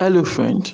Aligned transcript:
Hello, 0.00 0.24
friend. 0.24 0.72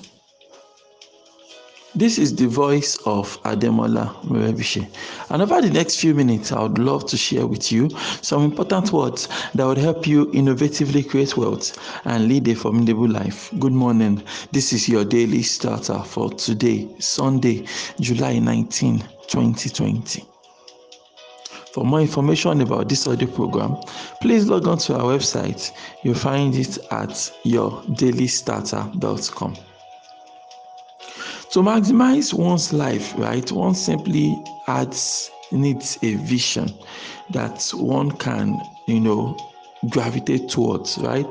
This 1.96 2.16
is 2.16 2.36
the 2.36 2.46
voice 2.46 2.96
of 3.06 3.42
Ademola 3.42 4.14
Morebise. 4.22 4.86
And 5.30 5.42
over 5.42 5.60
the 5.60 5.68
next 5.68 5.96
few 5.96 6.14
minutes, 6.14 6.52
I 6.52 6.62
would 6.62 6.78
love 6.78 7.06
to 7.06 7.16
share 7.16 7.44
with 7.44 7.72
you 7.72 7.90
some 8.22 8.44
important 8.44 8.92
words 8.92 9.28
that 9.56 9.66
would 9.66 9.78
help 9.78 10.06
you 10.06 10.26
innovatively 10.26 11.08
create 11.08 11.36
wealth 11.36 11.76
and 12.04 12.28
lead 12.28 12.46
a 12.46 12.54
formidable 12.54 13.08
life. 13.08 13.50
Good 13.58 13.72
morning. 13.72 14.22
This 14.52 14.72
is 14.72 14.88
your 14.88 15.04
daily 15.04 15.42
starter 15.42 15.98
for 16.04 16.30
today, 16.30 16.88
Sunday, 17.00 17.66
July 17.98 18.38
19, 18.38 19.00
2020. 19.26 20.35
For 21.76 21.84
more 21.84 22.00
information 22.00 22.62
about 22.62 22.88
this 22.88 23.06
audio 23.06 23.28
program, 23.28 23.76
please 24.22 24.46
log 24.46 24.66
on 24.66 24.78
to 24.78 24.94
our 24.94 25.14
website. 25.14 25.72
You'll 26.02 26.14
find 26.14 26.54
it 26.54 26.78
at 26.90 27.10
yourdailystarter.com. 27.44 29.56
To 31.50 31.58
maximize 31.58 32.32
one's 32.32 32.72
life, 32.72 33.12
right, 33.18 33.52
one 33.52 33.74
simply 33.74 34.42
adds 34.68 35.30
needs 35.52 35.98
a 36.02 36.14
vision 36.14 36.72
that 37.32 37.70
one 37.74 38.10
can, 38.12 38.58
you 38.86 38.98
know, 38.98 39.36
gravitate 39.90 40.48
towards, 40.48 40.96
right? 40.96 41.26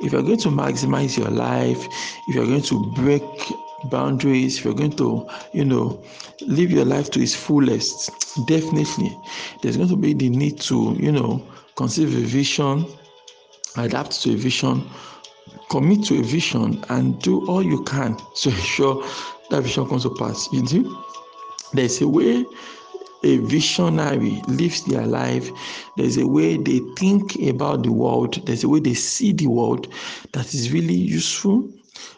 If 0.00 0.12
you're 0.12 0.22
going 0.22 0.38
to 0.38 0.48
maximize 0.48 1.18
your 1.18 1.28
life, 1.28 1.86
if 2.28 2.34
you're 2.34 2.46
going 2.46 2.62
to 2.62 2.92
break 2.94 3.22
boundaries, 3.90 4.58
if 4.58 4.64
you're 4.64 4.74
going 4.74 4.96
to, 4.96 5.28
you 5.52 5.64
know, 5.64 6.02
live 6.40 6.70
your 6.70 6.84
life 6.84 7.10
to 7.10 7.20
its 7.20 7.34
fullest, 7.34 8.10
definitely 8.46 9.16
there's 9.62 9.76
going 9.76 9.88
to 9.88 9.96
be 9.96 10.14
the 10.14 10.28
need 10.28 10.60
to, 10.60 10.96
you 10.98 11.12
know, 11.12 11.46
conceive 11.76 12.14
a 12.14 12.26
vision, 12.26 12.86
adapt 13.76 14.22
to 14.22 14.32
a 14.32 14.36
vision, 14.36 14.88
commit 15.70 16.04
to 16.04 16.18
a 16.18 16.22
vision, 16.22 16.82
and 16.90 17.20
do 17.22 17.46
all 17.48 17.62
you 17.62 17.82
can 17.84 18.16
to 18.36 18.50
ensure 18.50 19.04
that 19.50 19.62
vision 19.62 19.88
comes 19.88 20.02
to 20.02 20.10
pass. 20.10 20.48
You 20.52 20.66
see, 20.66 20.96
there's 21.72 22.00
a 22.00 22.08
way 22.08 22.44
a 23.24 23.36
visionary 23.38 24.42
lives 24.48 24.84
their 24.84 25.06
life. 25.06 25.48
There's 25.96 26.16
a 26.16 26.26
way 26.26 26.56
they 26.56 26.80
think 26.96 27.36
about 27.36 27.84
the 27.84 27.92
world. 27.92 28.44
There's 28.46 28.64
a 28.64 28.68
way 28.68 28.80
they 28.80 28.94
see 28.94 29.32
the 29.32 29.46
world 29.46 29.92
that 30.32 30.52
is 30.52 30.72
really 30.72 30.94
useful 30.94 31.68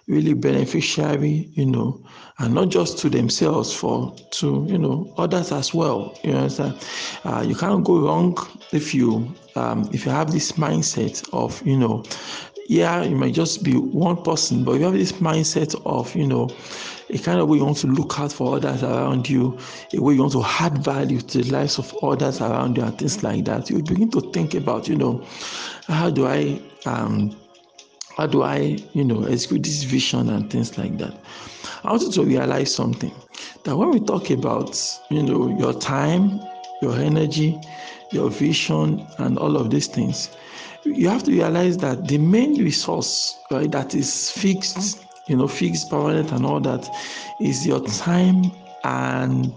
really 0.06 0.34
beneficiary, 0.34 1.48
you 1.54 1.66
know, 1.66 2.00
and 2.38 2.54
not 2.54 2.68
just 2.68 2.98
to 2.98 3.08
themselves, 3.08 3.72
for 3.74 4.14
to 4.32 4.66
you 4.68 4.78
know 4.78 5.12
others 5.16 5.52
as 5.52 5.72
well. 5.72 6.18
You 6.24 6.32
understand? 6.32 6.86
Uh, 7.24 7.44
you 7.46 7.54
can't 7.54 7.84
go 7.84 8.00
wrong 8.00 8.36
if 8.72 8.94
you 8.94 9.34
um, 9.56 9.88
if 9.92 10.04
you 10.04 10.12
have 10.12 10.32
this 10.32 10.52
mindset 10.52 11.28
of 11.32 11.64
you 11.66 11.76
know, 11.76 12.04
yeah, 12.68 13.02
you 13.02 13.16
might 13.16 13.34
just 13.34 13.62
be 13.62 13.76
one 13.76 14.22
person, 14.22 14.64
but 14.64 14.72
you 14.72 14.84
have 14.84 14.94
this 14.94 15.12
mindset 15.12 15.80
of 15.86 16.14
you 16.14 16.26
know 16.26 16.50
a 17.10 17.18
kind 17.18 17.40
of 17.40 17.48
way 17.48 17.58
you 17.58 17.64
want 17.64 17.76
to 17.78 17.86
look 17.86 18.18
out 18.18 18.32
for 18.32 18.56
others 18.56 18.82
around 18.82 19.28
you, 19.28 19.58
a 19.92 20.00
way 20.00 20.14
you 20.14 20.20
want 20.20 20.32
to 20.32 20.42
add 20.44 20.78
value 20.78 21.20
to 21.20 21.42
the 21.42 21.50
lives 21.52 21.78
of 21.78 21.94
others 22.02 22.40
around 22.40 22.76
you, 22.76 22.82
and 22.82 22.98
things 22.98 23.22
like 23.22 23.44
that, 23.44 23.70
you 23.70 23.82
begin 23.82 24.10
to 24.10 24.20
think 24.32 24.54
about, 24.54 24.88
you 24.88 24.96
know, 24.96 25.24
how 25.86 26.10
do 26.10 26.26
I 26.26 26.60
um, 26.86 27.36
how 28.16 28.26
do 28.26 28.42
I, 28.42 28.78
you 28.92 29.04
know, 29.04 29.24
execute 29.24 29.64
this 29.64 29.82
vision 29.82 30.28
and 30.30 30.50
things 30.50 30.78
like 30.78 30.98
that? 30.98 31.14
I 31.82 31.90
want 31.90 32.02
you 32.02 32.12
to 32.12 32.24
realize 32.24 32.74
something 32.74 33.12
that 33.64 33.76
when 33.76 33.90
we 33.90 34.00
talk 34.00 34.30
about, 34.30 34.80
you 35.10 35.22
know, 35.22 35.56
your 35.58 35.72
time, 35.72 36.40
your 36.80 36.94
energy, 36.94 37.58
your 38.12 38.30
vision, 38.30 39.06
and 39.18 39.38
all 39.38 39.56
of 39.56 39.70
these 39.70 39.86
things, 39.86 40.30
you 40.84 41.08
have 41.08 41.22
to 41.24 41.30
realize 41.30 41.78
that 41.78 42.06
the 42.08 42.18
main 42.18 42.62
resource, 42.62 43.38
right, 43.50 43.70
that 43.72 43.94
is 43.94 44.30
fixed, 44.30 45.04
you 45.26 45.36
know, 45.36 45.48
fixed, 45.48 45.90
permanent, 45.90 46.30
and 46.32 46.44
all 46.46 46.60
that, 46.60 46.88
is 47.40 47.66
your 47.66 47.80
time 47.86 48.52
and 48.84 49.54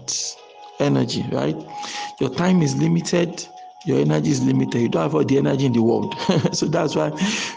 energy, 0.80 1.24
right? 1.30 1.56
Your 2.18 2.30
time 2.30 2.62
is 2.62 2.74
limited 2.76 3.46
your 3.84 4.00
energy 4.00 4.30
is 4.30 4.44
limited. 4.44 4.80
You 4.80 4.88
don't 4.88 5.02
have 5.02 5.14
all 5.14 5.24
the 5.24 5.38
energy 5.38 5.66
in 5.66 5.72
the 5.72 5.82
world. 5.82 6.14
so 6.52 6.66
that's 6.66 6.96
why 6.96 7.08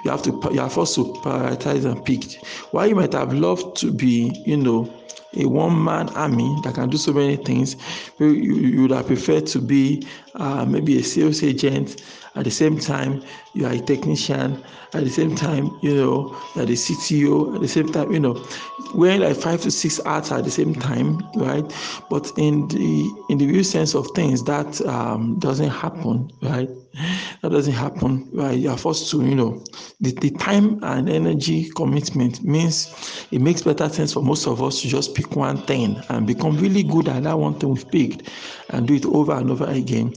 you 0.04 0.12
have 0.12 0.22
to 0.24 0.50
you 0.52 0.62
are 0.62 0.70
forced 0.70 0.96
to 0.96 1.06
prioritize 1.24 1.86
and 1.86 2.04
pick. 2.04 2.44
While 2.72 2.88
you 2.88 2.96
might 2.96 3.14
have 3.14 3.34
loved 3.34 3.76
to 3.78 3.92
be, 3.92 4.42
you 4.46 4.58
know, 4.58 4.92
a 5.38 5.46
one-man 5.48 6.10
army 6.10 6.56
that 6.64 6.76
can 6.76 6.90
do 6.90 6.98
so 6.98 7.14
many 7.14 7.36
things, 7.38 7.76
you, 8.20 8.28
you 8.28 8.82
would 8.82 8.92
have 8.92 9.08
preferred 9.08 9.48
to 9.48 9.60
be 9.60 10.06
uh, 10.36 10.66
maybe 10.66 11.00
a 11.00 11.04
sales 11.04 11.44
agent. 11.44 12.04
At 12.36 12.46
the 12.46 12.52
same 12.52 12.80
time, 12.80 13.24
you 13.54 13.66
are 13.66 13.74
a 13.74 13.80
technician. 13.80 14.64
At 14.94 15.04
the 15.04 15.10
same 15.10 15.36
time, 15.36 15.70
you 15.82 15.94
know, 15.94 16.38
you're 16.56 16.66
the 16.66 16.74
CTO. 16.74 17.56
At 17.56 17.62
the 17.62 17.68
same 17.68 17.92
time, 17.92 18.12
you 18.12 18.20
know, 18.20 18.42
wearing 18.96 19.22
like 19.22 19.36
five 19.36 19.62
to 19.62 19.72
six 19.72 20.00
hats 20.06 20.32
at 20.32 20.46
the 20.46 20.52
same 20.52 20.74
time, 20.74 21.20
right? 21.36 21.66
But 22.10 22.32
in 22.38 22.68
the 22.70 23.10
in 23.30 23.38
the 23.38 23.48
real 23.48 23.64
sense 23.66 23.96
of 23.96 24.08
things, 24.16 24.44
that 24.44 24.80
um, 24.86 25.40
doesn't 25.40 25.70
happen, 25.70 26.32
right? 26.42 26.70
That 27.42 27.52
doesn't 27.52 27.74
happen, 27.74 28.30
right? 28.34 28.58
You 28.58 28.70
are 28.70 28.78
forced 28.78 29.10
to, 29.12 29.26
you 29.26 29.36
know, 29.36 29.64
the, 30.00 30.12
the 30.12 30.30
time 30.32 30.80
and 30.84 31.10
energy 31.10 31.70
commitment 31.70 32.44
means 32.44 33.26
it 33.32 33.40
makes 33.42 33.62
better 33.62 33.88
sense 33.90 34.14
for 34.14 34.22
most 34.22 34.46
of 34.46 34.62
us 34.62 34.82
to 34.82 34.88
just 34.88 35.16
pick 35.16 35.36
one 35.36 35.58
thing 35.64 36.02
and 36.10 36.28
become 36.28 36.58
really 36.58 36.84
good 36.84 37.08
at 37.08 37.24
that 37.24 37.40
one 37.40 37.58
thing 37.60 37.74
we've 37.74 37.90
picked 37.90 38.30
and 38.70 38.88
do 38.88 38.94
it 38.94 39.06
over 39.06 39.34
and 39.34 39.50
over 39.50 39.66
again 39.66 40.14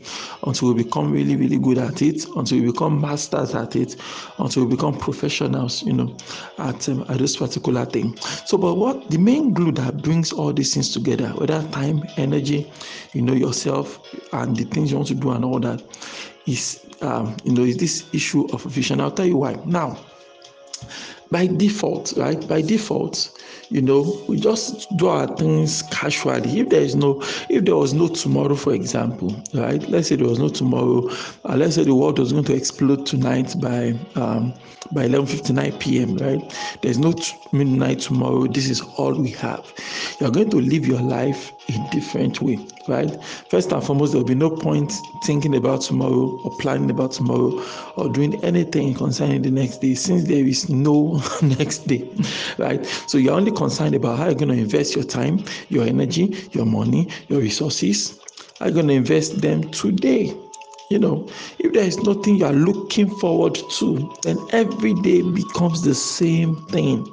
until 0.47 0.75
we 0.75 0.83
become 0.83 1.13
really, 1.13 1.37
really 1.37 1.59
good 1.59 1.79
at 1.79 2.03
it, 2.03 2.27
until 2.37 2.61
we 2.61 2.71
become 2.71 3.01
masters 3.01 3.55
at 3.55 3.77
it, 3.77 3.97
until 4.39 4.65
we 4.65 4.75
become 4.75 4.97
professionals, 4.99 5.83
you 5.83 5.93
know, 5.93 6.17
at, 6.59 6.89
um, 6.89 7.05
at 7.09 7.19
this 7.19 7.37
particular 7.37 7.85
thing. 7.85 8.17
So, 8.47 8.59
but 8.59 8.75
what 8.75 9.11
the 9.11 9.19
main 9.19 9.53
glue 9.55 9.73
that 9.73 10.03
brings 10.03 10.33
all 10.33 10.53
these 10.53 10.75
things 10.75 10.93
together, 10.93 11.29
whether 11.31 11.63
time, 11.69 12.03
energy, 12.17 12.71
you 13.13 13.23
know, 13.23 13.33
yourself, 13.33 14.01
and 14.33 14.57
the 14.57 14.65
things 14.65 14.91
you 14.91 14.97
want 14.97 15.09
to 15.09 15.15
do, 15.15 15.31
and 15.31 15.45
all 15.45 15.61
that, 15.61 15.83
is 16.47 16.85
um, 17.01 17.37
you 17.45 17.53
know, 17.53 17.63
is 17.63 17.77
this 17.77 18.05
issue 18.13 18.47
of 18.53 18.63
vision. 18.65 19.01
I'll 19.01 19.11
tell 19.11 19.27
you 19.27 19.37
why. 19.37 19.55
Now, 19.65 19.99
by 21.31 21.47
default, 21.47 22.15
right? 22.17 22.47
By 22.47 22.63
default, 22.63 23.41
you 23.71 23.83
know, 23.83 24.23
we 24.29 24.39
just 24.39 24.87
do 24.97 25.09
our 25.09 25.27
things 25.37 25.83
casually. 25.91 26.61
If 26.61 26.69
there 26.69 26.81
is 26.83 26.95
no, 26.95 27.21
if 27.49 27.65
there 27.65 27.77
was 27.77 27.93
no 27.93 28.09
tomorrow, 28.09 28.55
for 28.55 28.73
example, 28.73 29.35
right? 29.53 29.83
Let's 29.89 30.09
say 30.09 30.17
there 30.17 30.29
was 30.29 30.39
no 30.39 30.49
tomorrow. 30.49 31.09
Uh, 31.45 31.57
let's 31.57 31.75
say 31.75 31.85
the 31.85 31.95
world 31.95 32.19
was 32.19 32.33
going 32.33 32.45
to 32.45 32.55
explode 32.55 33.07
tonight 33.07 33.55
by 33.61 33.95
um, 34.15 34.55
by 34.93 35.09
11:59 35.09 35.81
p.m. 35.81 36.17
Right? 36.19 36.79
There's 36.83 36.99
no 36.99 37.13
t- 37.13 37.33
midnight 37.53 38.01
tomorrow. 38.01 38.47
This 38.47 38.69
is 38.69 38.81
all 38.97 39.15
we 39.15 39.31
have. 39.31 39.73
You're 40.21 40.31
going 40.31 40.51
to 40.51 40.61
live 40.61 40.87
your 40.87 41.01
life 41.01 41.53
a 41.69 41.79
different 41.91 42.43
way, 42.43 42.67
right? 42.87 43.23
First 43.49 43.73
and 43.73 43.83
foremost, 43.83 44.13
there 44.13 44.21
will 44.21 44.27
be 44.27 44.35
no 44.35 44.51
point 44.51 44.93
thinking 45.23 45.57
about 45.57 45.81
tomorrow 45.81 46.41
or 46.45 46.57
planning 46.57 46.91
about 46.91 47.13
tomorrow 47.13 47.63
or 47.97 48.09
doing 48.09 48.43
anything 48.45 48.95
concerning 48.95 49.43
the 49.43 49.51
next 49.51 49.79
day 49.79 49.95
since 49.95 50.25
there 50.25 50.47
is 50.47 50.69
no 50.69 51.23
next 51.43 51.87
day, 51.87 52.09
right? 52.59 52.85
So 53.07 53.19
you're 53.19 53.35
only 53.35 53.53
concerned 53.53 53.95
about 53.95 54.19
how 54.19 54.27
you're 54.27 54.35
going 54.35 54.55
to 54.55 54.59
invest 54.59 54.95
your 54.95 55.05
time, 55.05 55.45
your 55.69 55.85
energy, 55.85 56.49
your 56.53 56.67
money, 56.67 57.09
your 57.29 57.41
resources. 57.41 58.21
How 58.59 58.67
you're 58.67 58.75
going 58.75 58.89
to 58.89 58.95
invest 58.95 59.41
them 59.41 59.71
today. 59.71 60.44
You 60.91 60.99
know, 60.99 61.27
if 61.59 61.73
there 61.73 61.83
is 61.85 61.99
nothing 62.03 62.37
you 62.37 62.45
are 62.45 62.53
looking 62.53 63.09
forward 63.19 63.55
to, 63.55 64.15
then 64.23 64.39
every 64.51 64.93
day 64.95 65.23
becomes 65.23 65.81
the 65.83 65.95
same 65.95 66.57
thing, 66.67 67.07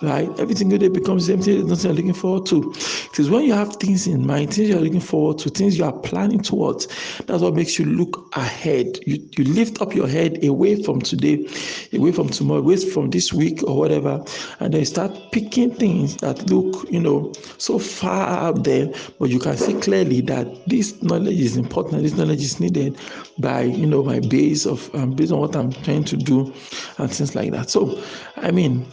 right? 0.00 0.30
Every 0.40 0.54
single 0.54 0.78
day 0.78 0.88
becomes 0.88 1.26
the 1.26 1.34
same 1.34 1.42
thing. 1.42 1.68
Nothing 1.68 1.90
you're 1.90 1.96
looking 1.96 2.14
forward 2.14 2.46
to. 2.46 2.72
Because 3.10 3.28
when 3.28 3.44
you 3.44 3.52
have 3.52 3.76
things 3.76 4.06
in 4.06 4.26
mind, 4.26 4.54
things 4.54 4.70
you're 4.70 4.80
looking 4.80 5.00
forward 5.00 5.38
to, 5.40 5.50
things 5.50 5.76
you 5.76 5.84
are 5.84 5.92
planning 5.92 6.40
towards, 6.40 6.86
that's 7.26 7.42
what 7.42 7.54
makes 7.54 7.78
you 7.78 7.84
look 7.84 8.34
ahead. 8.34 8.98
You, 9.06 9.28
you 9.36 9.44
lift 9.44 9.82
up 9.82 9.94
your 9.94 10.08
head 10.08 10.42
away 10.42 10.82
from 10.82 11.02
today, 11.02 11.46
away 11.92 12.12
from 12.12 12.30
tomorrow, 12.30 12.60
away 12.60 12.78
from 12.78 13.10
this 13.10 13.30
week 13.30 13.62
or 13.62 13.76
whatever, 13.76 14.24
and 14.60 14.72
then 14.72 14.86
start 14.86 15.12
picking 15.32 15.74
things 15.74 16.16
that 16.16 16.48
look, 16.50 16.90
you 16.90 17.00
know, 17.00 17.32
so 17.58 17.78
far 17.78 18.26
out 18.26 18.64
there, 18.64 18.90
but 19.18 19.28
you 19.28 19.38
can 19.38 19.56
see 19.58 19.74
clearly 19.80 20.22
that 20.22 20.46
this 20.66 21.00
knowledge 21.02 21.38
is 21.38 21.58
important, 21.58 22.02
this 22.02 22.16
knowledge 22.16 22.40
is 22.40 22.58
needed 22.58 22.98
by 23.38 23.62
you 23.62 23.86
know 23.86 24.02
my 24.02 24.20
base 24.20 24.66
of 24.66 24.94
um, 24.94 25.12
based 25.12 25.32
on 25.32 25.40
what 25.40 25.56
I'm 25.56 25.72
trying 25.72 26.04
to 26.04 26.16
do 26.16 26.52
and 26.98 27.12
things 27.12 27.34
like 27.34 27.52
that. 27.52 27.70
So, 27.70 28.02
I 28.36 28.50
mean, 28.50 28.86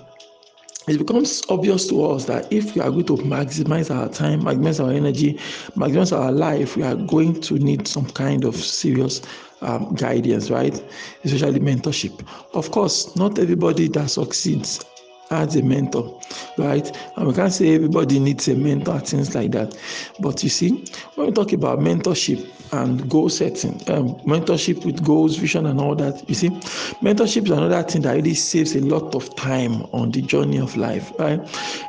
it 0.88 0.98
becomes 1.00 1.42
obvious 1.50 1.88
to 1.90 2.06
us 2.06 2.26
that 2.26 2.52
if 2.52 2.76
we 2.76 2.82
are 2.82 2.92
going 2.92 3.06
to 3.06 3.18
maximize 3.18 3.94
our 3.94 4.10
time, 4.10 4.44
maximize 4.44 4.84
our 4.84 4.92
energy, 4.92 5.34
maximize 5.76 6.16
our 6.16 6.32
life, 6.32 6.78
we 6.78 6.84
are 6.84 6.96
going 6.96 7.42
to 7.42 7.56
need 7.56 7.88
some 7.88 8.06
kind 8.12 8.44
of 8.46 8.56
serious 8.56 9.22
um, 9.62 9.96
guidance, 9.96 10.52
right? 10.52 10.84
Especially 11.24 11.60
mentorship. 11.60 12.26
Of 12.54 12.72
course, 12.72 13.16
not 13.16 13.40
everybody 13.40 13.88
that 13.90 14.10
succeeds 14.12 14.84
has 15.30 15.56
a 15.56 15.64
mentor, 15.64 16.20
right? 16.58 16.96
And 17.16 17.28
we 17.28 17.34
can't 17.34 17.52
say 17.52 17.76
everybody 17.76 18.20
needs 18.20 18.48
a 18.48 18.56
mentor, 18.56 19.00
things 19.00 19.34
like 19.36 19.52
that. 19.52 19.78
But 20.20 20.44
you 20.44 20.50
see, 20.50 20.86
when 21.16 21.28
we 21.28 21.34
talk 21.34 21.54
about 21.54 21.80
mentorship 21.80 22.48
and 22.74 23.10
goal 23.10 23.30
setting, 23.30 23.74
um, 23.90 24.16
mentorship 24.22 24.86
with 24.86 25.04
goals, 25.04 25.38
vision, 25.38 25.66
and 25.66 25.80
all 25.80 25.96
that, 25.96 26.28
you 26.30 26.36
see, 26.36 26.50
mentorship 26.50 27.46
is 27.46 27.52
another 27.52 27.84
thing 27.84 28.02
that 28.04 28.14
really 28.14 28.34
saves 28.34 28.76
a 28.76 28.82
lot 28.82 29.16
of 29.16 29.36
time 29.36 29.84
on 29.94 30.12
the 30.12 30.22
journey 30.22 30.58
of 30.60 30.76
life, 30.78 31.12
right? 31.20 31.40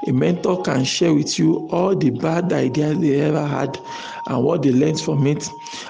A 0.07 0.13
mentor 0.13 0.63
can 0.63 0.85
share 0.85 1.15
with 1.15 1.39
you 1.39 1.69
all 1.71 1.95
the 1.95 2.11
bad 2.11 2.53
ideas 2.53 2.99
they 2.99 3.21
ever 3.21 3.47
had 3.47 3.79
and 4.27 4.43
what 4.43 4.63
they 4.63 4.73
learned 4.73 5.01
from 5.01 5.27
it. 5.27 5.49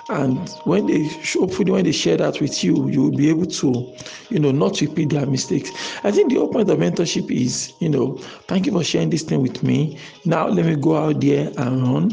And 0.09 0.49
when 0.65 0.87
they 0.87 1.09
hopefully 1.35 1.73
when 1.73 1.85
they 1.85 1.93
share 1.93 2.17
that 2.19 2.41
with 2.41 2.63
you, 2.63 2.89
you 2.89 3.03
will 3.05 3.17
be 3.17 3.29
able 3.29 3.47
to, 3.47 3.95
you 4.31 4.39
know, 4.39 4.53
not 4.53 4.81
repeat 4.81 5.11
their 5.11 5.27
mistakes. 5.27 5.71
I 6.05 6.11
think 6.11 6.31
the 6.31 6.37
whole 6.37 6.49
point 6.49 6.71
of 6.71 6.79
mentorship 6.79 7.31
is, 7.37 7.73
you 7.81 7.89
know, 7.89 8.17
thank 8.49 8.67
you 8.67 8.73
for 8.73 8.83
sharing 8.83 9.11
this 9.11 9.23
thing 9.23 9.43
with 9.43 9.63
me. 9.63 9.99
Now 10.25 10.49
let 10.49 10.67
me 10.67 10.77
go 10.77 10.97
out 10.97 11.21
there 11.21 11.53
and 11.59 11.83
run 11.83 12.11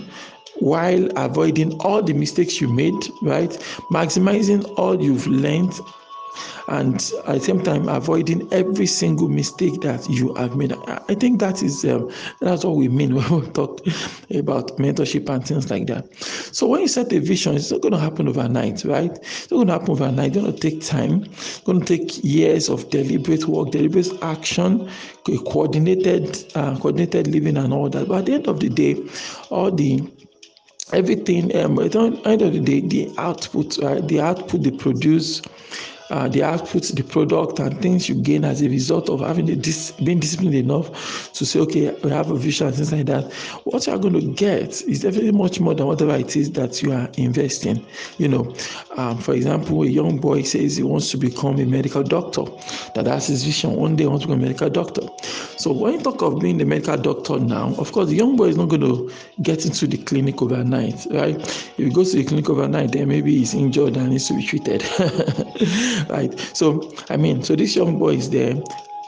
while 0.60 1.10
avoiding 1.18 1.74
all 1.81 2.02
the 2.02 2.14
mistakes 2.14 2.62
you 2.62 2.68
made, 2.68 2.94
right? 3.22 3.52
Maximizing 3.92 4.72
all 4.78 5.02
you've 5.02 5.28
learned 5.28 5.74
and 6.68 6.96
at 7.28 7.36
the 7.36 7.40
same 7.40 7.62
time 7.62 7.88
avoiding 7.90 8.52
every 8.54 8.86
single 8.86 9.30
mistake 9.30 9.82
that 9.82 10.08
you 10.10 10.34
have 10.36 10.56
made. 10.56 10.74
I 10.88 11.16
think 11.16 11.40
that 11.40 11.62
is 11.62 11.84
um, 11.86 12.12
that's 12.40 12.64
what 12.64 12.76
we 12.76 12.88
mean 12.88 13.16
when 13.16 13.42
we 13.42 13.48
talk 13.52 13.82
about 14.34 14.78
mentorship 14.78 15.30
and 15.30 15.46
things 15.46 15.70
like 15.70 15.88
that. 15.88 16.14
So 16.16 16.68
when 16.68 16.82
you 16.82 16.88
set 16.88 17.12
a 17.14 17.20
vision, 17.20 17.56
it's 17.56 17.72
not 17.72 17.82
going 17.82 17.94
to 17.94 18.00
happen 18.00 18.28
overnight, 18.28 18.84
right? 18.86 19.12
It's 19.12 19.52
not 19.52 19.58
going 19.58 19.68
to 19.68 19.74
happen 19.74 19.92
overnight. 19.92 20.36
It's 20.36 20.44
going 20.44 20.54
to 20.54 20.60
take 20.60 20.82
time. 20.82 21.24
It's 21.24 21.60
going 21.60 21.82
to 21.82 21.98
take 21.98 22.24
years 22.24 22.70
of 22.70 22.90
deliberate 22.90 23.46
work, 23.48 23.72
deliberate 23.72 24.12
action, 24.22 24.90
coordinated, 25.26 26.46
uh, 26.56 26.76
coordinated 26.78 27.28
living, 27.28 27.58
and 27.58 27.74
all 27.74 27.90
that. 27.90 28.08
But 28.08 28.20
at 28.20 28.26
the 28.26 28.34
end 28.34 28.48
of 28.48 28.60
the 28.60 28.70
day, 28.70 29.02
all 29.50 29.72
the 29.72 30.02
everything 30.92 31.56
um, 31.56 31.80
at 31.80 31.94
the 31.94 32.22
end 32.26 32.42
of 32.42 32.54
the 32.54 32.60
day 32.60 32.82
the 32.82 33.12
output 33.18 33.78
right 33.80 34.08
the 34.08 34.20
output 34.20 34.64
they 34.64 34.72
produce 34.72 35.42
uh, 36.13 36.27
the 36.27 36.44
output, 36.44 36.83
the 36.83 37.04
product, 37.04 37.57
and 37.57 37.81
things 37.81 38.07
you 38.07 38.13
gain 38.13 38.45
as 38.45 38.62
a 38.62 38.69
result 38.69 39.10
of 39.10 39.19
having 39.19 39.50
a 39.50 39.56
dis- 39.56 39.92
being 39.94 40.19
disciplined 40.19 40.54
enough 40.54 41.33
to 41.33 41.44
say, 41.44 41.60
okay, 41.60 41.92
we 42.04 42.12
have 42.12 42.30
a 42.30 42.38
vision 42.38 42.68
and 42.68 42.75
things 42.75 42.94
like 42.94 43.07
that. 43.07 43.33
What 43.63 43.88
you 43.88 43.94
are 43.94 43.98
going 43.98 44.13
to 44.13 44.33
get 44.36 44.83
is 44.83 45.01
definitely 45.01 45.31
much 45.31 45.60
more 45.60 45.74
than 45.74 45.88
whatever 45.88 46.15
it 46.15 46.36
is 46.36 46.51
that 46.51 46.83
you 46.83 46.92
are 46.92 47.10
investing. 47.18 47.83
You 48.19 48.27
know, 48.27 48.56
um, 48.95 49.18
for 49.18 49.33
example, 49.33 49.81
a 49.81 49.88
young 49.88 50.19
boy 50.19 50.44
says 50.44 50.77
he 50.77 50.83
wants 50.83 51.10
to 51.12 51.18
become 51.18 51.57
a 51.57 51.65
medical 51.65 52.04
doctor. 52.04 52.44
That 52.94 53.06
that's 53.06 53.25
his 53.25 53.44
vision. 53.44 53.75
One 53.75 53.95
day, 53.95 54.04
he 54.04 54.07
wants 54.07 54.25
to 54.25 54.27
become 54.27 54.42
a 54.42 54.45
medical 54.45 54.69
doctor. 54.69 55.01
So 55.57 55.71
when 55.71 55.94
you 55.94 56.01
talk 56.01 56.21
of 56.21 56.39
being 56.39 56.62
a 56.62 56.65
medical 56.65 56.98
doctor 56.98 57.39
now, 57.39 57.74
of 57.80 57.92
course, 57.92 58.10
the 58.10 58.15
young 58.15 58.36
boy 58.36 58.50
is 58.50 58.57
not 58.57 58.69
going 58.69 58.81
to 58.81 59.12
get 59.42 59.65
into 59.65 59.88
the 59.88 59.98
clinic 59.98 60.44
overnight, 60.44 61.07
right? 61.10 61.39
If 61.39 61.77
he 61.77 61.89
goes 61.89 62.12
to 62.12 62.18
the 62.18 62.24
clinic 62.25 62.51
overnight, 62.51 62.92
then 62.92 63.07
maybe 63.07 63.36
he's 63.36 63.56
injured 63.56 63.98
and 63.98 64.10
needs 64.12 64.27
to 64.27 64.36
be 64.36 64.45
treated. 64.45 64.83
right? 66.10 66.38
So, 66.54 66.92
I 67.10 67.18
mean, 67.18 67.44
so 67.44 67.56
this 67.56 67.76
young 67.76 68.00
boy 68.00 68.16
is 68.16 68.30
there, 68.30 68.56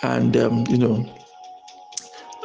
and 0.03 0.35
um, 0.37 0.65
you 0.67 0.77
know, 0.77 1.05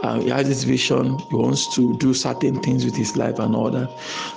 uh, 0.03 0.21
he 0.21 0.31
has 0.31 0.49
this 0.49 0.65
vision. 0.65 1.19
He 1.31 1.37
wants 1.37 1.75
to 1.75 1.97
do 1.99 2.15
certain 2.15 2.61
things 2.63 2.85
with 2.85 2.97
his 2.97 3.17
life 3.17 3.39
and 3.39 3.55
all 3.55 3.71
that. 3.71 3.91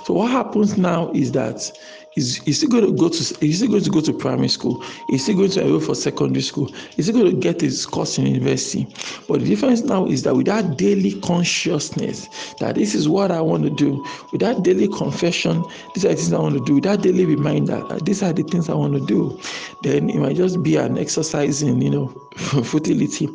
So, 0.04 0.14
what 0.14 0.30
happens 0.30 0.76
now 0.76 1.10
is 1.12 1.32
that 1.32 1.70
Is, 2.16 2.40
is 2.46 2.60
he 2.60 2.68
going 2.68 2.86
to 2.86 2.92
go 2.92 3.08
to 3.08 3.44
is 3.44 3.60
he 3.60 3.66
going 3.66 3.82
to 3.82 3.90
go 3.90 4.00
to 4.00 4.12
primary 4.12 4.48
school? 4.48 4.84
Is 5.10 5.26
he 5.26 5.34
going 5.34 5.50
to 5.50 5.62
enroll 5.62 5.80
for 5.80 5.94
secondary 5.94 6.42
school? 6.42 6.72
Is 6.96 7.08
he 7.08 7.12
going 7.12 7.30
to 7.30 7.36
get 7.36 7.60
his 7.60 7.84
course 7.86 8.18
in 8.18 8.26
university? 8.26 8.86
But 9.26 9.40
the 9.40 9.46
difference 9.46 9.82
now 9.82 10.06
is 10.06 10.22
that 10.22 10.36
with 10.36 10.46
that 10.46 10.76
daily 10.76 11.20
consciousness 11.20 12.28
that 12.60 12.76
this 12.76 12.94
is 12.94 13.08
what 13.08 13.30
I 13.30 13.40
want 13.40 13.64
to 13.64 13.70
do, 13.70 14.04
with 14.30 14.40
that 14.42 14.62
daily 14.62 14.88
confession, 14.88 15.64
these 15.94 16.04
are 16.04 16.10
the 16.10 16.14
things 16.16 16.32
I 16.32 16.38
want 16.38 16.54
to 16.58 16.64
do, 16.64 16.74
with 16.74 16.84
that 16.84 17.02
daily 17.02 17.24
reminder, 17.24 17.84
uh, 17.90 17.98
these 18.04 18.22
are 18.22 18.32
the 18.32 18.42
things 18.44 18.68
I 18.68 18.74
want 18.74 18.94
to 18.94 19.04
do, 19.06 19.40
then 19.82 20.08
it 20.10 20.16
might 20.16 20.36
just 20.36 20.62
be 20.62 20.76
an 20.76 20.98
exercise 20.98 21.62
in 21.62 21.80
you 21.82 21.90
know 21.90 22.24
futility, 22.64 23.28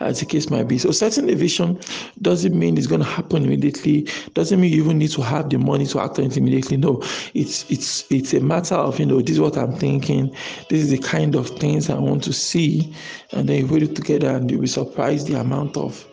as 0.00 0.20
the 0.20 0.26
case 0.26 0.50
might 0.50 0.64
be. 0.64 0.78
So 0.78 0.90
setting 0.90 1.30
a 1.30 1.34
vision 1.34 1.78
doesn't 2.22 2.58
mean 2.58 2.76
it's 2.78 2.86
going 2.86 3.02
to 3.02 3.06
happen 3.06 3.44
immediately. 3.44 4.08
Doesn't 4.34 4.60
mean 4.60 4.72
you 4.72 4.82
even 4.82 4.98
need 4.98 5.10
to 5.12 5.22
have 5.22 5.50
the 5.50 5.58
money 5.58 5.86
to 5.86 6.00
act 6.00 6.18
on 6.18 6.26
it 6.26 6.36
immediately. 6.36 6.76
No, 6.76 7.02
it's 7.34 7.70
it's 7.70 8.10
it's 8.10 8.25
it's 8.26 8.34
a 8.34 8.44
matter 8.44 8.74
of 8.74 8.98
you 8.98 9.06
know 9.06 9.20
this 9.20 9.36
is 9.36 9.40
what 9.40 9.56
i'm 9.56 9.72
thinking 9.72 10.34
this 10.68 10.82
is 10.82 10.90
the 10.90 10.98
kind 10.98 11.36
of 11.36 11.48
things 11.60 11.88
i 11.88 11.94
want 11.94 12.24
to 12.24 12.32
see 12.32 12.92
and 13.30 13.48
then 13.48 13.62
you 13.62 13.68
put 13.68 13.84
it 13.84 13.94
together 13.94 14.30
and 14.30 14.50
you'll 14.50 14.60
be 14.60 14.66
surprised 14.66 15.28
the 15.28 15.38
amount 15.38 15.76
of 15.76 16.04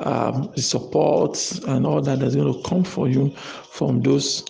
um, 0.00 0.50
support 0.56 1.38
and 1.68 1.86
all 1.86 2.00
that 2.00 2.18
that's 2.18 2.34
going 2.34 2.52
to 2.52 2.68
come 2.68 2.82
for 2.82 3.08
you 3.08 3.30
from 3.70 4.00
those 4.00 4.44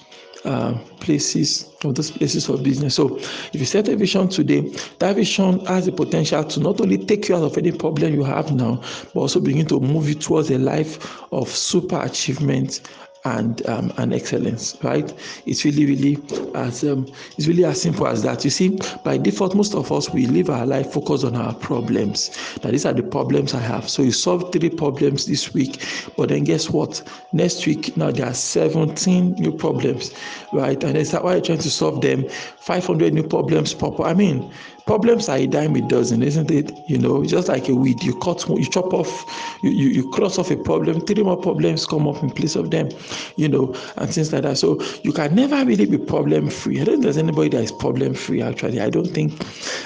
uh, 0.46 0.72
places 1.00 1.70
of 1.84 1.94
those 1.94 2.10
places 2.10 2.48
of 2.48 2.62
business. 2.62 2.94
So, 2.94 3.18
if 3.18 3.54
you 3.54 3.66
set 3.66 3.88
a 3.88 3.96
vision 3.96 4.28
today, 4.28 4.60
that 4.98 5.16
vision 5.16 5.64
has 5.66 5.84
the 5.84 5.92
potential 5.92 6.42
to 6.44 6.60
not 6.60 6.80
only 6.80 6.96
take 6.96 7.28
you 7.28 7.36
out 7.36 7.42
of 7.42 7.58
any 7.58 7.72
problem 7.72 8.14
you 8.14 8.24
have 8.24 8.50
now, 8.52 8.76
but 9.12 9.20
also 9.20 9.40
begin 9.40 9.66
to 9.66 9.80
move 9.80 10.08
you 10.08 10.14
towards 10.14 10.50
a 10.50 10.56
life 10.56 11.22
of 11.32 11.48
super 11.50 12.00
achievement 12.00 12.80
and 13.24 13.66
um, 13.68 13.92
and 13.98 14.14
excellence 14.14 14.76
right? 14.82 15.12
It's 15.46 15.64
really 15.64 15.86
really 15.86 16.18
as 16.54 16.84
um, 16.84 17.06
it's 17.36 17.46
really 17.46 17.64
as 17.64 17.80
simple 17.80 18.06
as 18.06 18.22
that. 18.22 18.44
You 18.44 18.50
see 18.50 18.78
by 19.04 19.18
default 19.18 19.54
most 19.54 19.74
of 19.74 19.92
us 19.92 20.10
we 20.10 20.26
live 20.26 20.50
our 20.50 20.66
life 20.66 20.92
focused 20.92 21.24
on 21.24 21.36
our 21.36 21.54
problems. 21.54 22.30
That 22.62 22.72
these 22.72 22.86
are 22.86 22.92
the 22.92 23.02
problems 23.02 23.54
i 23.54 23.60
have. 23.60 23.88
So 23.88 24.02
you 24.02 24.12
solve 24.12 24.52
three 24.52 24.70
problems 24.70 25.26
this 25.26 25.52
week 25.52 25.84
but 26.16 26.30
then 26.30 26.44
guess 26.44 26.70
what? 26.70 27.02
Next 27.32 27.66
week 27.66 27.96
now 27.96 28.10
there 28.10 28.26
are 28.26 28.34
17 28.34 29.34
new 29.34 29.52
problems 29.52 30.12
right? 30.52 30.82
And 30.82 30.94
then 30.96 31.04
start 31.04 31.24
why 31.24 31.34
you're 31.34 31.44
trying 31.44 31.58
to 31.58 31.70
solve 31.70 32.00
them? 32.00 32.28
500 32.58 33.12
new 33.12 33.22
problems 33.22 33.74
pop 33.74 34.00
up. 34.00 34.06
I 34.06 34.14
mean 34.14 34.50
Problems 34.90 35.28
are 35.28 35.36
a 35.36 35.46
dime 35.46 35.76
a 35.76 35.80
dozen, 35.82 36.20
isn't 36.20 36.50
it? 36.50 36.72
You 36.88 36.98
know, 36.98 37.24
just 37.24 37.46
like 37.46 37.68
a 37.68 37.74
weed, 37.76 38.02
you 38.02 38.12
cut, 38.18 38.44
you 38.48 38.64
chop 38.64 38.92
off, 38.92 39.24
you, 39.62 39.70
you, 39.70 39.88
you 39.88 40.10
cross 40.10 40.36
off 40.36 40.50
a 40.50 40.56
problem, 40.56 41.00
three 41.02 41.22
more 41.22 41.36
problems 41.36 41.86
come 41.86 42.08
up 42.08 42.20
in 42.24 42.30
place 42.30 42.56
of 42.56 42.72
them, 42.72 42.88
you 43.36 43.48
know, 43.48 43.72
and 43.98 44.12
things 44.12 44.32
like 44.32 44.42
that. 44.42 44.58
So 44.58 44.82
you 45.04 45.12
can 45.12 45.32
never 45.36 45.64
really 45.64 45.86
be 45.86 45.96
problem 45.96 46.50
free. 46.50 46.80
I 46.80 46.84
don't 46.84 46.94
think 46.94 47.04
there's 47.04 47.18
anybody 47.18 47.50
that 47.50 47.62
is 47.62 47.70
problem 47.70 48.14
free, 48.14 48.42
actually. 48.42 48.80
I 48.80 48.90
don't 48.90 49.06
think 49.06 49.32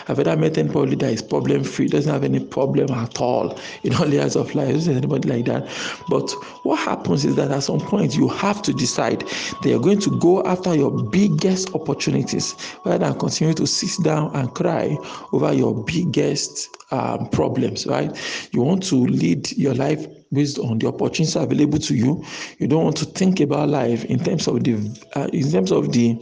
I've 0.08 0.18
ever 0.18 0.38
met 0.38 0.56
anybody 0.56 0.96
that 0.96 1.12
is 1.12 1.20
problem 1.20 1.64
free, 1.64 1.86
doesn't 1.88 2.10
have 2.10 2.24
any 2.24 2.40
problem 2.40 2.90
at 2.90 3.20
all 3.20 3.60
in 3.82 3.94
all 3.96 4.04
areas 4.04 4.36
of 4.36 4.54
life. 4.54 4.68
There's 4.68 4.88
anybody 4.88 5.28
like 5.28 5.44
that. 5.44 5.68
But 6.08 6.30
what 6.62 6.76
happens 6.78 7.26
is 7.26 7.36
that 7.36 7.50
at 7.50 7.64
some 7.64 7.80
point 7.80 8.16
you 8.16 8.28
have 8.30 8.62
to 8.62 8.72
decide 8.72 9.20
that 9.20 9.68
you're 9.68 9.80
going 9.80 10.00
to 10.00 10.18
go 10.18 10.42
after 10.44 10.74
your 10.74 10.90
biggest 10.90 11.74
opportunities 11.74 12.54
rather 12.86 13.04
than 13.04 13.18
continue 13.18 13.52
to 13.52 13.66
sit 13.66 14.02
down 14.02 14.34
and 14.34 14.54
cry 14.54 14.93
over 15.32 15.52
your 15.52 15.84
biggest 15.84 16.68
um, 16.90 17.28
problems, 17.30 17.86
right? 17.86 18.16
You 18.52 18.62
want 18.62 18.82
to 18.84 18.96
lead 18.96 19.50
your 19.56 19.74
life 19.74 20.06
based 20.32 20.58
on 20.58 20.78
the 20.78 20.88
opportunities 20.88 21.36
available 21.36 21.78
to 21.78 21.94
you. 21.94 22.24
You 22.58 22.66
don't 22.66 22.84
want 22.84 22.96
to 22.98 23.04
think 23.04 23.40
about 23.40 23.68
life 23.68 24.04
in 24.06 24.22
terms 24.22 24.46
of 24.46 24.64
the 24.64 24.74
uh, 25.16 25.28
in 25.32 25.50
terms 25.50 25.72
of 25.72 25.92
the, 25.92 26.18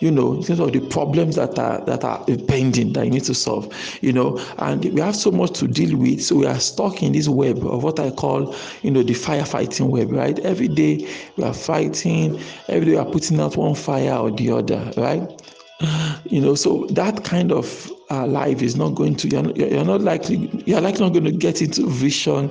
you 0.00 0.10
know, 0.10 0.34
in 0.34 0.42
terms 0.42 0.60
of 0.60 0.72
the 0.72 0.80
problems 0.88 1.36
that 1.36 1.58
are 1.58 1.84
that 1.84 2.04
are 2.04 2.24
pending 2.46 2.92
that 2.94 3.04
you 3.04 3.10
need 3.10 3.24
to 3.24 3.34
solve. 3.34 3.72
You 4.00 4.12
know, 4.12 4.38
and 4.58 4.84
we 4.84 5.00
have 5.00 5.16
so 5.16 5.30
much 5.30 5.58
to 5.60 5.68
deal 5.68 5.96
with, 5.96 6.22
so 6.22 6.36
we 6.36 6.46
are 6.46 6.60
stuck 6.60 7.02
in 7.02 7.12
this 7.12 7.28
web 7.28 7.58
of 7.66 7.82
what 7.82 8.00
I 8.00 8.10
call, 8.10 8.54
you 8.82 8.90
know, 8.90 9.02
the 9.02 9.14
firefighting 9.14 9.88
web. 9.88 10.10
Right? 10.12 10.38
Every 10.40 10.68
day 10.68 11.08
we 11.36 11.44
are 11.44 11.54
fighting. 11.54 12.40
Every 12.68 12.86
day 12.86 12.92
we 12.92 12.96
are 12.98 13.10
putting 13.10 13.40
out 13.40 13.56
one 13.56 13.74
fire 13.74 14.14
or 14.14 14.30
the 14.30 14.50
other. 14.50 14.92
Right? 14.96 15.42
You 16.24 16.40
know, 16.40 16.54
so 16.56 16.86
that 16.90 17.24
kind 17.24 17.52
of 17.52 17.90
uh, 18.10 18.26
life 18.26 18.62
is 18.62 18.76
not 18.76 18.90
going 18.94 19.14
to 19.14 19.28
you're 19.28 19.68
you're 19.68 19.84
not 19.84 20.00
likely 20.00 20.50
you're 20.64 20.80
likely 20.80 21.00
not 21.00 21.12
going 21.12 21.24
to 21.24 21.32
get 21.32 21.60
into 21.60 21.86
vision 21.88 22.50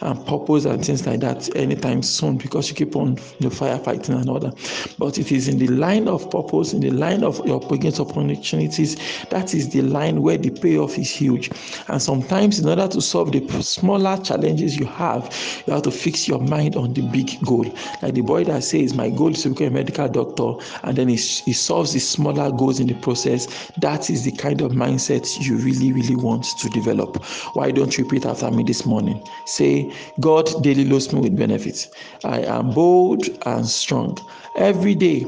and 0.00 0.26
purpose 0.26 0.64
and 0.64 0.84
things 0.84 1.06
like 1.06 1.20
that 1.20 1.54
anytime 1.56 2.02
soon 2.02 2.36
because 2.38 2.68
you 2.70 2.74
keep 2.74 2.96
on 2.96 3.16
you 3.38 3.48
know, 3.48 3.48
firefighting 3.50 4.10
and 4.10 4.42
that. 4.42 4.94
But 4.98 5.18
it 5.18 5.30
is 5.30 5.48
in 5.48 5.58
the 5.58 5.68
line 5.68 6.08
of 6.08 6.30
purpose 6.30 6.72
in 6.72 6.80
the 6.80 6.90
line 6.90 7.22
of 7.22 7.44
your 7.46 7.60
against 7.72 8.00
opportunities. 8.00 8.96
That 9.30 9.54
is 9.54 9.70
the 9.70 9.82
line 9.82 10.22
where 10.22 10.38
the 10.38 10.50
payoff 10.50 10.98
is 10.98 11.10
huge. 11.10 11.50
And 11.88 12.00
sometimes 12.00 12.58
in 12.58 12.68
order 12.68 12.88
to 12.88 13.00
solve 13.00 13.32
the 13.32 13.46
smaller 13.62 14.16
challenges 14.22 14.76
you 14.76 14.86
have 14.86 15.34
you 15.66 15.72
have 15.72 15.82
to 15.82 15.90
fix 15.90 16.26
your 16.28 16.40
mind 16.40 16.76
on 16.76 16.94
the 16.94 17.02
big 17.02 17.40
goal. 17.44 17.64
Like 18.02 18.14
the 18.14 18.22
boy 18.22 18.44
that 18.44 18.64
says 18.64 18.94
my 18.94 19.10
goal 19.10 19.32
is 19.32 19.42
to 19.42 19.50
become 19.50 19.68
a 19.68 19.70
medical 19.70 20.08
doctor 20.08 20.52
and 20.84 20.96
then 20.96 21.08
he, 21.08 21.16
he 21.16 21.52
solves 21.52 21.92
the 21.92 22.00
smaller 22.00 22.50
goals 22.50 22.80
in 22.80 22.86
the 22.86 22.94
process. 22.94 23.70
That 23.78 24.08
is 24.08 24.24
the 24.24 24.32
kind 24.32 24.60
of 24.60 24.74
mind 24.74 24.93
mindset 24.94 25.44
you 25.44 25.56
really, 25.56 25.92
really 25.92 26.16
want 26.16 26.44
to 26.44 26.68
develop. 26.68 27.22
Why 27.54 27.70
don't 27.70 27.96
you 27.96 28.04
repeat 28.04 28.26
after 28.26 28.50
me 28.50 28.62
this 28.62 28.86
morning? 28.86 29.22
Say, 29.44 29.92
God 30.20 30.50
daily 30.62 30.84
loads 30.84 31.12
me 31.12 31.20
with 31.20 31.36
benefits. 31.36 31.88
I 32.24 32.40
am 32.40 32.70
bold 32.70 33.26
and 33.46 33.66
strong. 33.66 34.18
Every 34.56 34.94
day, 34.94 35.26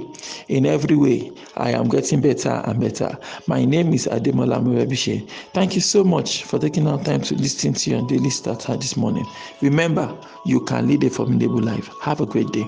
in 0.48 0.66
every 0.66 0.96
way, 0.96 1.32
I 1.56 1.70
am 1.72 1.88
getting 1.88 2.20
better 2.20 2.62
and 2.64 2.80
better. 2.80 3.18
My 3.48 3.64
name 3.64 3.92
is 3.92 4.06
Ademola 4.06 4.62
Morebise. 4.62 5.28
Thank 5.52 5.74
you 5.74 5.80
so 5.80 6.04
much 6.04 6.44
for 6.44 6.58
taking 6.58 6.86
our 6.86 7.02
time 7.02 7.22
to 7.22 7.34
listen 7.34 7.74
to 7.74 7.90
your 7.90 8.06
daily 8.06 8.30
starter 8.30 8.76
this 8.76 8.96
morning. 8.96 9.26
Remember, 9.62 10.16
you 10.44 10.60
can 10.60 10.86
lead 10.86 11.02
a 11.04 11.10
formidable 11.10 11.60
life. 11.60 11.90
Have 12.02 12.20
a 12.20 12.26
great 12.26 12.50
day. 12.52 12.66